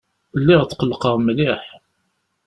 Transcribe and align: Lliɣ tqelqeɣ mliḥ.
Lliɣ 0.39 0.61
tqelqeɣ 0.65 1.15
mliḥ. 1.19 1.61